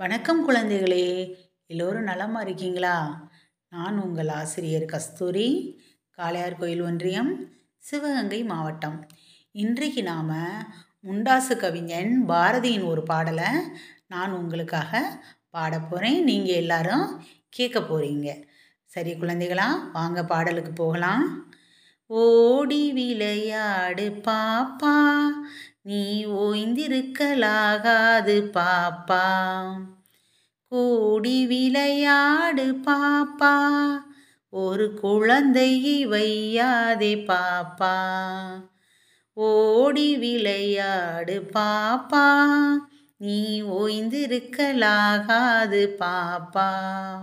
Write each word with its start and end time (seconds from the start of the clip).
வணக்கம் 0.00 0.48
குழந்தைகளே. 0.48 1.34
எல்லோரும் 1.66 2.02
நலமாக 2.02 2.44
இருக்கீங்களா? 2.44 2.94
நான் 3.68 3.98
உங்கள் 3.98 4.28
ஆசிரியர் 4.28 4.84
கஸ்தூரி 4.84 5.48
காளையார் 6.18 6.58
கோயில் 6.58 6.82
ஒன்றியம் 6.82 7.32
சிவகங்கை 7.78 8.44
மாவட்டம். 8.44 9.06
இன்றைக்கு 9.52 10.02
நாம் 10.02 10.30
முண்டாசு 11.04 11.56
கவிஞன் 11.56 12.24
பாரதியின் 12.28 12.86
ஒரு 12.86 13.02
பாடலை 13.02 13.50
நான் 14.06 14.32
உங்களுக்காக 14.32 15.22
பாட 15.50 15.80
போகிறேன் 15.80 16.24
நீங்கள் 16.24 16.60
எல்லாரும் 16.64 17.22
கேட்க 17.50 17.80
போகிறீங்க 17.80 18.44
சரி 18.84 19.12
குழந்தைகளா 19.12 19.68
வாங்க 19.92 20.24
பாடலுக்கு 20.24 20.72
போகலாம். 20.72 21.52
ஓடி 22.06 22.92
விளையாடு 22.92 24.08
பாப்பா. 24.28 24.96
நீ 25.82 26.26
ஓய்ந்திருக்கலாகாது 26.26 28.50
பாப்பா. 28.50 29.72
கூடி 30.68 31.46
விளையாடு 31.46 32.72
பாப்பா. 32.72 33.88
ஒரு 34.50 34.94
குழந்தையை 34.94 36.08
வையாதே 36.08 37.16
பாப்பா. 37.16 38.24
ஓடி 39.32 40.16
விளையாடு 40.16 41.50
பாப்பா. 41.54 42.76
நீ 43.16 43.62
ஓய்ந்திருக்கலாகாது 43.62 45.88
பாப்பா. 45.98 47.18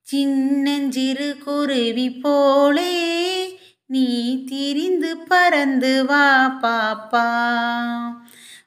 சின்னஞ்சிறு 0.00 1.38
குருவி 1.38 2.10
போலே 2.10 3.53
நீ 3.94 4.08
திரிந்து 4.44 5.10
பறந்து 5.28 6.04
வா 6.04 6.26
பாப்பா. 6.62 7.26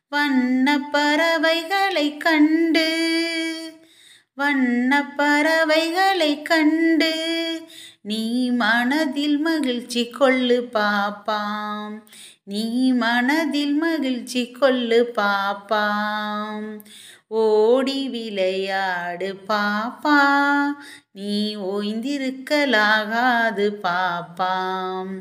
வண்ண 0.09 0.77
பறவைகளை 0.91 2.17
கண்டு 2.17 2.89
வண்ண 4.35 4.91
பறவைகளை 5.17 6.41
கண்டு 6.41 7.13
நீ 8.01 8.23
மனதில் 8.51 9.39
மகிழ்ச்சி 9.39 10.03
கொள்ளு 10.09 10.59
பாப்பாம் 10.73 11.95
நீ 12.43 12.65
மனதில் 12.93 13.75
மகிழ்ச்சி 13.75 14.43
கொள்ளு 14.51 14.99
பாப்பாம் 15.15 16.67
ஓடி 17.27 18.09
விளையாடு 18.09 19.39
பாப்பா. 19.47 20.65
நீ 21.11 21.55
ஓய்ந்திருக்கலாகாது 21.55 23.75
பாப்பாம் 23.83 25.19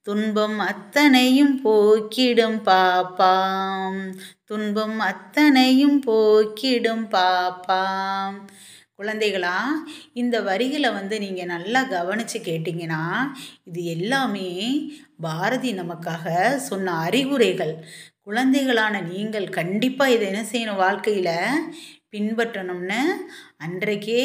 துன்பம் 0.01 0.59
அத்தனையும் 0.59 1.59
போக்கிடும் 1.63 2.59
பாப்பாம் 2.65 4.13
துன்பம் 4.45 4.99
அத்தனையும் 4.99 6.01
போக்கிடும் 6.01 7.09
பாப்பாம் 7.09 8.47
குழந்தைகளா 8.99 9.55
இந்த 10.13 10.35
வரிகளை 10.41 10.89
வந்து 10.91 11.15
நீங்கள் 11.19 11.51
நல்லா 11.53 11.81
கவனித்து 11.93 12.39
கேட்டிங்கன்னா 12.39 13.03
இது 13.63 13.81
எல்லாமே 13.95 14.49
பாரதி 15.21 15.71
நமக்காக 15.73 16.25
சொன்ன 16.69 16.95
அறிகுறைகள் 17.05 17.73
குழந்தைகளான 18.27 18.95
நீங்கள் 19.13 19.47
கண்டிப்பாக 19.49 20.13
இதை 20.15 20.25
என்ன 20.31 20.41
செய்யணும் 20.51 20.83
வாழ்க்கையில்? 20.85 21.35
பின்பற்றணும்னு 22.11 23.01
அன்றைக்கே 23.57 24.23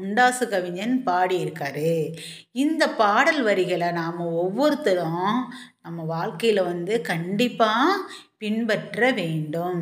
முண்டாசு 0.00 0.44
கவிஞன் 0.48 0.94
பாடியிருக்காரு. 1.06 1.90
இந்த 2.62 2.82
பாடல் 3.00 3.42
வரிகளை 3.42 3.88
நாம் 3.92 4.20
ஒவ்வொருத்தரும் 4.44 5.34
நம்ம 5.82 6.04
வாழ்க்கையில் 6.14 6.62
வந்து 6.62 6.94
கண்டிப்பாக 7.10 7.98
பின்பற்ற 8.38 9.10
வேண்டும். 9.20 9.80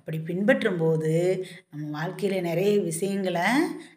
அப்படி 0.00 0.18
பின்பற்றும்போது 0.18 1.44
நம்ம 1.70 1.90
வாழ்க்கையில் 1.90 2.42
நிறைய 2.42 2.80
விஷயங்களை 2.80 3.50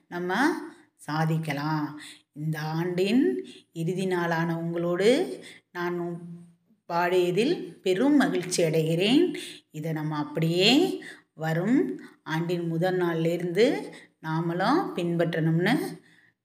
நம்ம 0.07 0.51
சாதிக்கலாம். 0.95 1.99
இந்த 2.33 2.59
ஆண்டின் 2.59 3.47
இறுதி 3.71 4.05
நாளான 4.05 4.57
உங்களோடு 4.57 5.39
நான் 5.71 6.19
பாடியதில் 6.89 7.81
பெரும் 7.81 8.15
மகிழ்ச்சி 8.15 8.63
அடைகிறேன். 8.63 9.35
இதை 9.71 9.91
நம்ம 9.91 10.15
அப்படியே 10.15 11.03
வரும் 11.33 12.01
ஆண்டின் 12.23 12.67
முதல் 12.67 12.99
நாள்லேருந்து 13.01 13.81
நாமளும் 14.23 14.91
பின்பற்றணும்னு 14.95 15.79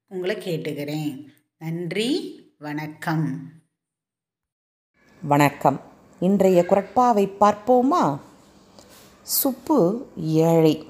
உங்களை 0.07 0.37
கேட்டுக்கிறேன். 0.37 1.27
நன்றி 1.59 2.09
வணக்கம். 2.59 3.53
வணக்கம். 5.23 5.81
இன்றைய 6.21 6.65
குரட்பாவை 6.69 7.29
பார்ப்போமா? 7.41 8.27
சுப்பு 9.29 10.07
ஏழை. 10.17 10.89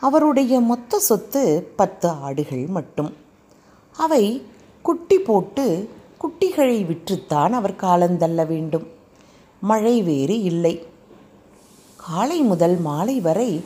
அவருடைய 0.00 0.60
மொத்த 0.60 0.98
சொத்து 0.98 1.72
பத்து 1.76 2.08
ஆடுகள் 2.08 2.66
மட்டும். 2.66 3.16
அவை 3.96 4.42
குட்டி 4.82 5.18
போட்டு 5.18 5.88
குட்டிகளை 6.22 6.86
விற்றுத்தான் 6.86 7.50
அவர் 7.50 7.74
காலந்தள்ள 7.74 8.46
வேண்டும். 8.46 8.86
மழை 9.60 10.02
வேறு 10.02 10.42
இல்லை. 10.42 10.86
காலை 11.96 12.40
முதல் 12.40 12.80
மாலை 12.80 13.20
வரை 13.20 13.64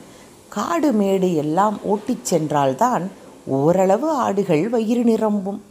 காடு 0.48 0.92
மேடு 0.92 1.34
எல்லாம் 1.34 1.78
ஓட்டிச் 1.82 2.24
சென்றால்தான் 2.24 3.10
ஓரளவு 3.46 4.10
ஆடுகள் 4.10 4.68
வயிறு 4.68 5.04
நிரம்பும். 5.04 5.62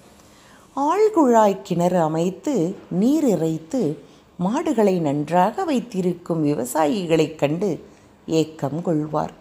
ஆழ்குழாய் 0.76 1.62
கிணறு 1.62 2.00
அமைத்து 2.00 2.76
நீர் 2.90 3.28
இறைத்து 3.28 3.98
மாடுகளை 4.38 5.00
நன்றாக 5.00 5.64
வைத்திருக்கும் 5.64 6.46
விவசாயிகளைக் 6.46 7.36
கண்டு 7.36 7.92
ஏக்கம் 8.26 8.82
கொள்வார். 8.82 9.34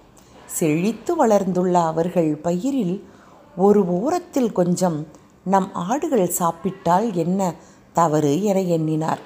செழித்து 0.47 1.27
வளர்ந்துள்ள 1.27 1.73
அவர்கள் 1.73 2.35
பயிரில் 2.35 3.09
ஒரு 3.57 3.89
ஓரத்தில் 3.89 4.53
கொஞ்சம் 4.53 5.07
நம் 5.45 5.75
ஆடுகள் 5.75 6.29
சாப்பிட்டால் 6.29 7.15
என்ன 7.15 7.55
தவறு 7.93 8.43
என 8.43 8.61
எண்ணினார். 8.61 9.19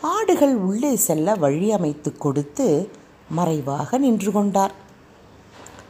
ஆடுகள் 0.00 0.54
உள்ளே 0.54 0.96
செல்ல 0.96 1.34
வழி 1.34 1.72
அமைத்து 1.72 2.16
கொடுத்து 2.16 2.90
மறைவாக 3.30 3.98
நின்று 3.98 4.32
கொண்டார். 4.32 4.72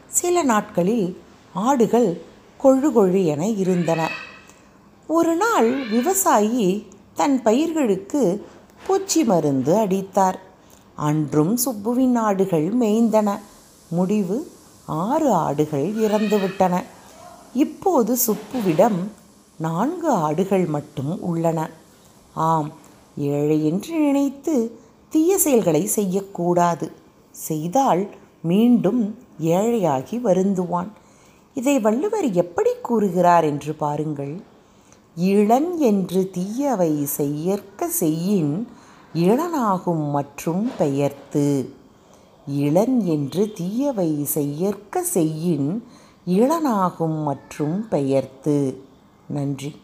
சில 0.07 0.43
நாட்களில் 0.43 1.21
ஆடுகள் 1.53 2.21
கொழு 2.65 2.93
கொழு 2.93 3.25
என 3.25 3.49
இருந்தன. 3.49 4.11
ஒரு 5.07 5.37
நாள் 5.37 5.89
விவசாயி 5.89 6.87
தன் 7.15 7.43
பயிர்களுக்கு 7.43 8.47
பூச்சி 8.87 9.25
மருந்து 9.25 9.77
அடித்தார். 9.77 10.50
அன்றும் 11.07 11.55
சுப்புவின் 11.65 12.17
ஆடுகள் 12.19 12.67
மேய்ந்தன. 12.79 13.29
முடிவு 13.91 14.37
ஆறு 14.87 15.29
ஆடுகள் 15.33 15.89
இறந்துவிட்டன. 16.07 16.75
இப்போது 17.55 18.13
சுப்புவிடம் 18.27 18.99
நான்கு 19.59 20.09
ஆடுகள் 20.27 20.67
மட்டும் 20.67 21.13
உள்ளன. 21.23 21.59
ஆம் 22.35 22.71
ஏழை 23.17 23.59
என்று 23.67 23.95
நினைத்து 23.99 24.55
தீய 25.13 25.39
செயல்களை 25.39 25.83
செய்யக்கூடாது. 25.87 26.87
செய்தால் 27.47 28.03
மீண்டும் 28.43 29.03
ஏழையாகி 29.57 30.17
வருந்துவான். 30.27 30.91
இதை 31.55 31.81
வள்ளுவர் 31.81 32.29
எப்படி 32.33 32.73
கூறுகிறார் 32.83 33.45
என்று 33.45 33.73
பாருங்கள். 33.75 34.35
இளன் 35.17 35.71
என்று 35.77 36.21
தீயவை 36.31 36.93
செய்யற்க 37.05 37.89
செய்யின் 38.03 38.53
இளனாகும் 39.15 40.11
மற்றும் 40.11 40.71
பெயர்த்து. 40.79 41.73
இளன் 42.47 43.05
என்று 43.05 43.53
தீயவை 43.53 44.25
செய்யற்க 44.25 45.03
செய்யின் 45.03 45.85
இளனாகும் 46.27 47.23
மற்றும் 47.23 47.89
பெயர்த்து. 47.89 48.83
நன்றி. 49.27 49.77